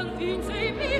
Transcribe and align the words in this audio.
an 0.00 0.99